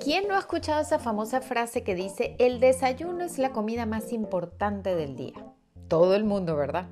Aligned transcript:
¿Quién 0.00 0.26
no 0.26 0.34
ha 0.34 0.40
escuchado 0.40 0.80
esa 0.80 0.98
famosa 0.98 1.40
frase 1.40 1.84
que 1.84 1.94
dice, 1.94 2.34
el 2.38 2.58
desayuno 2.58 3.24
es 3.24 3.38
la 3.38 3.52
comida 3.52 3.86
más 3.86 4.12
importante 4.12 4.94
del 4.94 5.16
día? 5.16 5.44
Todo 5.88 6.14
el 6.16 6.24
mundo, 6.24 6.56
¿verdad? 6.56 6.86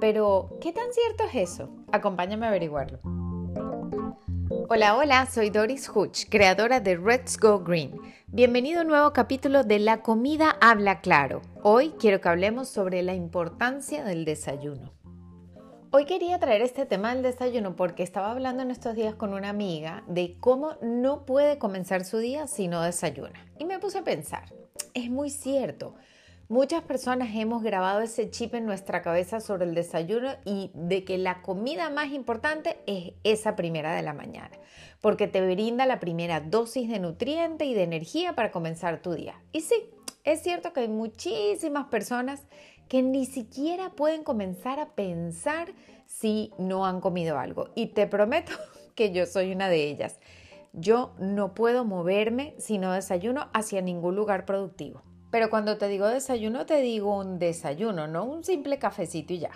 Pero, 0.00 0.56
¿qué 0.60 0.72
tan 0.72 0.92
cierto 0.92 1.24
es 1.24 1.50
eso? 1.50 1.70
Acompáñame 1.90 2.46
a 2.46 2.50
averiguarlo. 2.50 3.00
Hola, 4.68 4.96
hola, 4.96 5.26
soy 5.26 5.50
Doris 5.50 5.90
Hutch, 5.94 6.28
creadora 6.28 6.80
de 6.80 6.96
Let's 6.96 7.38
Go 7.38 7.60
Green. 7.60 8.00
Bienvenido 8.28 8.80
a 8.80 8.82
un 8.82 8.88
nuevo 8.88 9.12
capítulo 9.12 9.62
de 9.62 9.78
La 9.78 10.02
comida 10.02 10.56
habla 10.60 11.00
claro. 11.00 11.42
Hoy 11.62 11.94
quiero 11.98 12.20
que 12.20 12.28
hablemos 12.28 12.68
sobre 12.68 13.02
la 13.02 13.14
importancia 13.14 14.04
del 14.04 14.24
desayuno. 14.24 14.92
Hoy 15.96 16.06
quería 16.06 16.40
traer 16.40 16.60
este 16.60 16.86
tema 16.86 17.14
del 17.14 17.22
desayuno 17.22 17.76
porque 17.76 18.02
estaba 18.02 18.32
hablando 18.32 18.64
en 18.64 18.72
estos 18.72 18.96
días 18.96 19.14
con 19.14 19.32
una 19.32 19.50
amiga 19.50 20.02
de 20.08 20.34
cómo 20.40 20.72
no 20.82 21.24
puede 21.24 21.56
comenzar 21.58 22.04
su 22.04 22.18
día 22.18 22.48
si 22.48 22.66
no 22.66 22.82
desayuna. 22.82 23.46
Y 23.60 23.64
me 23.64 23.78
puse 23.78 23.98
a 23.98 24.02
pensar, 24.02 24.52
es 24.92 25.08
muy 25.08 25.30
cierto. 25.30 25.94
Muchas 26.48 26.82
personas 26.82 27.28
hemos 27.36 27.62
grabado 27.62 28.00
ese 28.00 28.28
chip 28.28 28.56
en 28.56 28.66
nuestra 28.66 29.02
cabeza 29.02 29.38
sobre 29.38 29.66
el 29.66 29.74
desayuno 29.76 30.32
y 30.44 30.72
de 30.74 31.04
que 31.04 31.16
la 31.16 31.42
comida 31.42 31.90
más 31.90 32.10
importante 32.10 32.80
es 32.88 33.12
esa 33.22 33.54
primera 33.54 33.94
de 33.94 34.02
la 34.02 34.14
mañana, 34.14 34.50
porque 35.00 35.28
te 35.28 35.46
brinda 35.46 35.86
la 35.86 36.00
primera 36.00 36.40
dosis 36.40 36.88
de 36.88 36.98
nutriente 36.98 37.66
y 37.66 37.74
de 37.74 37.84
energía 37.84 38.34
para 38.34 38.50
comenzar 38.50 39.00
tu 39.00 39.12
día. 39.12 39.40
Y 39.52 39.60
sí, 39.60 39.76
es 40.24 40.42
cierto 40.42 40.72
que 40.72 40.80
hay 40.80 40.88
muchísimas 40.88 41.86
personas 41.86 42.42
que 42.88 43.02
ni 43.02 43.26
siquiera 43.26 43.90
pueden 43.90 44.24
comenzar 44.24 44.80
a 44.80 44.94
pensar 44.94 45.72
si 46.06 46.52
no 46.58 46.86
han 46.86 47.00
comido 47.00 47.38
algo. 47.38 47.70
Y 47.74 47.88
te 47.88 48.06
prometo 48.06 48.52
que 48.94 49.12
yo 49.12 49.26
soy 49.26 49.52
una 49.52 49.68
de 49.68 49.88
ellas. 49.88 50.18
Yo 50.72 51.14
no 51.18 51.54
puedo 51.54 51.84
moverme 51.84 52.54
si 52.58 52.78
no 52.78 52.92
desayuno 52.92 53.48
hacia 53.52 53.80
ningún 53.80 54.16
lugar 54.16 54.44
productivo. 54.44 55.02
Pero 55.30 55.50
cuando 55.50 55.78
te 55.78 55.88
digo 55.88 56.06
desayuno, 56.06 56.66
te 56.66 56.80
digo 56.80 57.16
un 57.16 57.38
desayuno, 57.38 58.06
no 58.06 58.24
un 58.24 58.44
simple 58.44 58.78
cafecito 58.78 59.32
y 59.32 59.40
ya. 59.40 59.50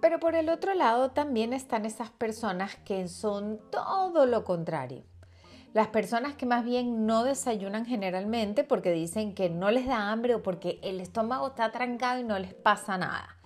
Pero 0.00 0.20
por 0.20 0.34
el 0.34 0.48
otro 0.48 0.74
lado 0.74 1.10
también 1.12 1.52
están 1.52 1.86
esas 1.86 2.10
personas 2.10 2.76
que 2.84 3.08
son 3.08 3.58
todo 3.70 4.26
lo 4.26 4.44
contrario. 4.44 5.02
Las 5.74 5.88
personas 5.88 6.34
que 6.34 6.46
más 6.46 6.64
bien 6.64 7.04
no 7.04 7.24
desayunan 7.24 7.84
generalmente 7.84 8.62
porque 8.62 8.92
dicen 8.92 9.34
que 9.34 9.50
no 9.50 9.72
les 9.72 9.88
da 9.88 10.12
hambre 10.12 10.36
o 10.36 10.40
porque 10.40 10.78
el 10.84 11.00
estómago 11.00 11.48
está 11.48 11.72
trancado 11.72 12.20
y 12.20 12.22
no 12.22 12.38
les 12.38 12.54
pasa 12.54 12.96
nada. 12.96 13.36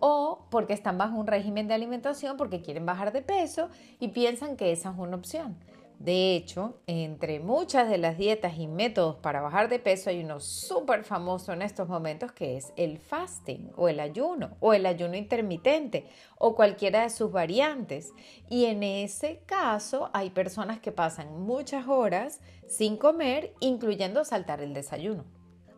O 0.00 0.48
porque 0.50 0.72
están 0.72 0.98
bajo 0.98 1.16
un 1.16 1.28
régimen 1.28 1.68
de 1.68 1.74
alimentación 1.74 2.36
porque 2.36 2.60
quieren 2.60 2.86
bajar 2.86 3.12
de 3.12 3.22
peso 3.22 3.68
y 4.00 4.08
piensan 4.08 4.56
que 4.56 4.72
esa 4.72 4.90
es 4.90 4.98
una 4.98 5.14
opción. 5.14 5.56
De 5.98 6.36
hecho, 6.36 6.82
entre 6.86 7.40
muchas 7.40 7.88
de 7.88 7.96
las 7.96 8.18
dietas 8.18 8.58
y 8.58 8.68
métodos 8.68 9.16
para 9.16 9.40
bajar 9.40 9.70
de 9.70 9.78
peso 9.78 10.10
hay 10.10 10.22
uno 10.22 10.40
súper 10.40 11.04
famoso 11.04 11.52
en 11.54 11.62
estos 11.62 11.88
momentos 11.88 12.32
que 12.32 12.58
es 12.58 12.72
el 12.76 12.98
fasting 12.98 13.72
o 13.76 13.88
el 13.88 14.00
ayuno 14.00 14.56
o 14.60 14.74
el 14.74 14.84
ayuno 14.84 15.16
intermitente 15.16 16.06
o 16.38 16.54
cualquiera 16.54 17.02
de 17.02 17.10
sus 17.10 17.32
variantes. 17.32 18.12
Y 18.50 18.66
en 18.66 18.82
ese 18.82 19.42
caso 19.46 20.10
hay 20.12 20.30
personas 20.30 20.80
que 20.80 20.92
pasan 20.92 21.40
muchas 21.40 21.88
horas 21.88 22.40
sin 22.68 22.98
comer, 22.98 23.54
incluyendo 23.60 24.24
saltar 24.24 24.60
el 24.60 24.74
desayuno. 24.74 25.24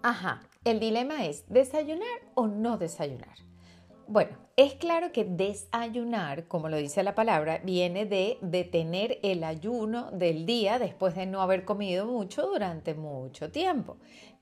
Ajá, 0.02 0.42
el 0.64 0.80
dilema 0.80 1.26
es 1.26 1.44
desayunar 1.48 2.20
o 2.34 2.48
no 2.48 2.76
desayunar. 2.76 3.38
Bueno, 4.10 4.38
es 4.56 4.72
claro 4.72 5.12
que 5.12 5.26
desayunar, 5.26 6.48
como 6.48 6.70
lo 6.70 6.78
dice 6.78 7.02
la 7.02 7.14
palabra, 7.14 7.60
viene 7.62 8.06
de 8.06 8.38
detener 8.40 9.18
el 9.22 9.44
ayuno 9.44 10.10
del 10.12 10.46
día 10.46 10.78
después 10.78 11.14
de 11.14 11.26
no 11.26 11.42
haber 11.42 11.66
comido 11.66 12.06
mucho 12.06 12.46
durante 12.46 12.94
mucho 12.94 13.50
tiempo, 13.50 13.98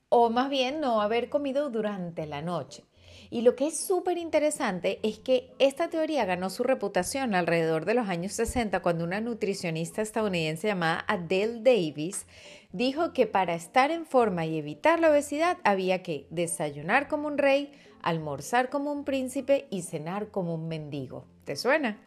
o 0.07 0.29
más 0.29 0.49
bien 0.49 0.79
no 0.79 1.01
haber 1.01 1.27
comido 1.27 1.69
durante 1.69 2.25
la 2.27 2.41
noche. 2.41 2.85
Y 3.29 3.41
lo 3.41 3.57
que 3.57 3.67
es 3.67 3.77
súper 3.77 4.17
interesante 4.17 5.01
es 5.03 5.19
que 5.19 5.51
esta 5.59 5.89
teoría 5.89 6.23
ganó 6.23 6.49
su 6.49 6.63
reputación 6.63 7.35
alrededor 7.35 7.83
de 7.83 7.95
los 7.95 8.07
años 8.07 8.31
60 8.31 8.81
cuando 8.81 9.03
una 9.03 9.19
nutricionista 9.19 10.01
estadounidense 10.01 10.69
llamada 10.69 11.03
Adele 11.09 11.59
Davis 11.61 12.25
dijo 12.71 13.11
que 13.11 13.27
para 13.27 13.53
estar 13.53 13.91
en 13.91 14.05
forma 14.05 14.45
y 14.45 14.57
evitar 14.57 15.01
la 15.01 15.09
obesidad 15.09 15.57
había 15.65 16.03
que 16.03 16.25
desayunar 16.29 17.09
como 17.09 17.27
un 17.27 17.37
rey, 17.37 17.73
almorzar 18.07 18.69
como 18.69 18.93
un 18.93 19.03
príncipe 19.03 19.67
y 19.69 19.81
cenar 19.81 20.31
como 20.31 20.55
un 20.55 20.69
mendigo. 20.69 21.25
¿Te 21.43 21.57
suena? 21.57 21.99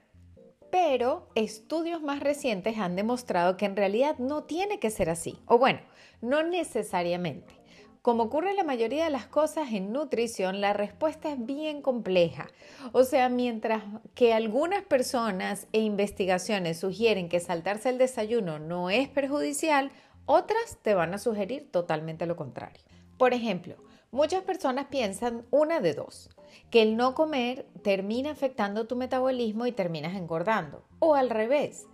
Pero 0.71 1.29
estudios 1.35 2.01
más 2.01 2.21
recientes 2.21 2.79
han 2.79 2.97
demostrado 2.97 3.59
que 3.59 3.67
en 3.67 3.77
realidad 3.77 4.17
no 4.19 4.45
tiene 4.45 4.79
que 4.79 4.89
ser 4.89 5.11
así. 5.11 5.39
O 5.45 5.59
bueno, 5.59 5.81
no 6.23 6.43
necesariamente. 6.43 7.53
Como 8.01 8.23
ocurre 8.23 8.49
en 8.49 8.57
la 8.57 8.65
mayoría 8.65 9.05
de 9.05 9.11
las 9.11 9.27
cosas 9.27 9.73
en 9.73 9.93
nutrición, 9.93 10.63
la 10.63 10.73
respuesta 10.73 11.31
es 11.33 11.45
bien 11.45 11.83
compleja. 11.83 12.49
O 12.93 13.05
sea, 13.05 13.29
mientras 13.29 13.83
que 14.15 14.33
algunas 14.33 14.83
personas 14.83 15.67
e 15.75 15.81
investigaciones 15.81 16.81
sugieren 16.81 17.29
que 17.29 17.41
saltarse 17.41 17.91
el 17.91 17.99
desayuno 17.99 18.59
no 18.59 18.89
es 18.89 19.11
perjudicial, 19.11 19.91
otras 20.25 20.79
te 20.81 20.95
van 20.95 21.13
a 21.13 21.19
sugerir 21.19 21.71
totalmente 21.71 22.25
lo 22.25 22.37
contrario. 22.37 22.81
Por 23.19 23.35
ejemplo, 23.35 23.77
Muchas 24.13 24.43
personas 24.43 24.87
piensan 24.87 25.47
una 25.53 25.79
de 25.79 25.95
dos, 25.95 26.31
que 26.69 26.83
el 26.83 26.97
no 26.97 27.15
comer 27.15 27.67
termina 27.85 28.33
afectando 28.33 28.89
tu 28.89 28.97
metabolismo 28.97 29.67
y 29.67 29.73
terminas 29.73 30.17
engordando, 30.17 30.83
o 30.99 31.15
al 31.15 31.31
revés, 31.31 31.87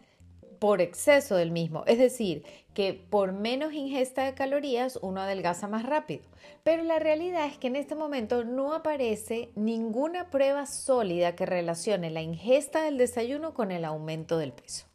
por 0.58 0.80
exceso 0.80 1.36
del 1.36 1.50
mismo, 1.50 1.84
es 1.86 1.98
decir, 1.98 2.42
que 2.72 2.94
por 2.94 3.32
menos 3.32 3.74
ingesta 3.74 4.24
de 4.24 4.32
calorías 4.32 4.98
uno 5.02 5.20
adelgaza 5.20 5.68
más 5.68 5.84
rápido. 5.84 6.22
Pero 6.62 6.84
la 6.84 6.98
realidad 6.98 7.44
es 7.44 7.58
que 7.58 7.66
en 7.66 7.76
este 7.76 7.94
momento 7.94 8.44
no 8.44 8.72
aparece 8.72 9.50
ninguna 9.54 10.30
prueba 10.30 10.64
sólida 10.64 11.36
que 11.36 11.44
relacione 11.44 12.08
la 12.08 12.22
ingesta 12.22 12.82
del 12.82 12.96
desayuno 12.96 13.52
con 13.52 13.70
el 13.72 13.84
aumento 13.84 14.38
del 14.38 14.52
peso. 14.52 14.86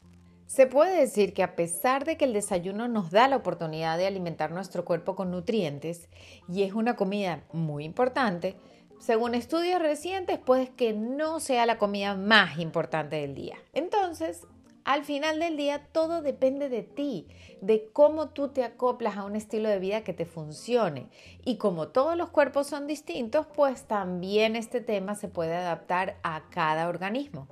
Se 0.46 0.66
puede 0.66 0.98
decir 0.98 1.32
que 1.32 1.42
a 1.42 1.56
pesar 1.56 2.04
de 2.04 2.16
que 2.16 2.24
el 2.24 2.32
desayuno 2.32 2.88
nos 2.88 3.10
da 3.10 3.28
la 3.28 3.36
oportunidad 3.36 3.96
de 3.96 4.06
alimentar 4.06 4.50
nuestro 4.50 4.84
cuerpo 4.84 5.14
con 5.14 5.30
nutrientes 5.30 6.08
y 6.48 6.62
es 6.62 6.74
una 6.74 6.96
comida 6.96 7.44
muy 7.52 7.84
importante, 7.84 8.56
según 9.00 9.34
estudios 9.34 9.80
recientes 9.80 10.38
puede 10.38 10.68
que 10.68 10.92
no 10.92 11.40
sea 11.40 11.66
la 11.66 11.78
comida 11.78 12.14
más 12.14 12.58
importante 12.58 13.16
del 13.16 13.34
día. 13.34 13.56
Entonces, 13.72 14.46
al 14.84 15.04
final 15.04 15.38
del 15.38 15.56
día 15.56 15.86
todo 15.92 16.22
depende 16.22 16.68
de 16.68 16.82
ti, 16.82 17.28
de 17.60 17.88
cómo 17.92 18.30
tú 18.30 18.48
te 18.48 18.64
acoplas 18.64 19.16
a 19.16 19.24
un 19.24 19.36
estilo 19.36 19.68
de 19.68 19.78
vida 19.78 20.02
que 20.02 20.12
te 20.12 20.26
funcione. 20.26 21.08
Y 21.44 21.56
como 21.56 21.88
todos 21.88 22.16
los 22.16 22.30
cuerpos 22.30 22.66
son 22.66 22.86
distintos, 22.86 23.46
pues 23.54 23.84
también 23.84 24.56
este 24.56 24.80
tema 24.80 25.14
se 25.14 25.28
puede 25.28 25.54
adaptar 25.54 26.16
a 26.22 26.42
cada 26.50 26.88
organismo. 26.88 27.48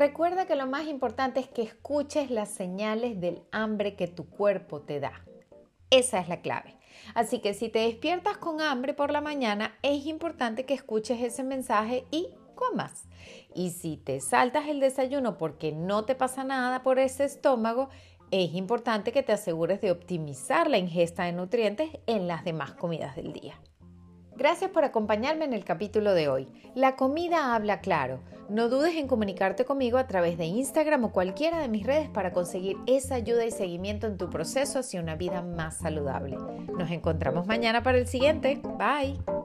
Recuerda 0.00 0.46
que 0.46 0.56
lo 0.56 0.66
más 0.66 0.86
importante 0.86 1.40
es 1.40 1.48
que 1.48 1.60
escuches 1.60 2.30
las 2.30 2.48
señales 2.48 3.20
del 3.20 3.42
hambre 3.52 3.96
que 3.96 4.06
tu 4.06 4.30
cuerpo 4.30 4.80
te 4.80 4.98
da. 4.98 5.12
Esa 5.90 6.20
es 6.20 6.28
la 6.30 6.40
clave. 6.40 6.74
Así 7.14 7.40
que 7.40 7.52
si 7.52 7.68
te 7.68 7.80
despiertas 7.80 8.38
con 8.38 8.62
hambre 8.62 8.94
por 8.94 9.12
la 9.12 9.20
mañana, 9.20 9.76
es 9.82 10.06
importante 10.06 10.64
que 10.64 10.72
escuches 10.72 11.20
ese 11.20 11.44
mensaje 11.44 12.06
y 12.10 12.30
comas. 12.54 13.04
Y 13.54 13.72
si 13.72 13.98
te 13.98 14.20
saltas 14.20 14.68
el 14.68 14.80
desayuno 14.80 15.36
porque 15.36 15.70
no 15.70 16.06
te 16.06 16.14
pasa 16.14 16.44
nada 16.44 16.82
por 16.82 16.98
ese 16.98 17.24
estómago, 17.24 17.90
es 18.30 18.54
importante 18.54 19.12
que 19.12 19.22
te 19.22 19.32
asegures 19.32 19.82
de 19.82 19.90
optimizar 19.90 20.70
la 20.70 20.78
ingesta 20.78 21.24
de 21.24 21.32
nutrientes 21.32 21.90
en 22.06 22.26
las 22.26 22.42
demás 22.42 22.72
comidas 22.72 23.16
del 23.16 23.34
día. 23.34 23.60
Gracias 24.40 24.70
por 24.70 24.86
acompañarme 24.86 25.44
en 25.44 25.52
el 25.52 25.66
capítulo 25.66 26.14
de 26.14 26.30
hoy. 26.30 26.48
La 26.74 26.96
comida 26.96 27.54
habla 27.54 27.82
claro. 27.82 28.20
No 28.48 28.70
dudes 28.70 28.94
en 28.94 29.06
comunicarte 29.06 29.66
conmigo 29.66 29.98
a 29.98 30.06
través 30.06 30.38
de 30.38 30.46
Instagram 30.46 31.04
o 31.04 31.12
cualquiera 31.12 31.58
de 31.58 31.68
mis 31.68 31.86
redes 31.86 32.08
para 32.08 32.32
conseguir 32.32 32.78
esa 32.86 33.16
ayuda 33.16 33.44
y 33.44 33.50
seguimiento 33.50 34.06
en 34.06 34.16
tu 34.16 34.30
proceso 34.30 34.78
hacia 34.78 35.02
una 35.02 35.14
vida 35.14 35.42
más 35.42 35.76
saludable. 35.76 36.38
Nos 36.72 36.90
encontramos 36.90 37.46
mañana 37.46 37.82
para 37.82 37.98
el 37.98 38.06
siguiente. 38.06 38.62
Bye. 38.78 39.39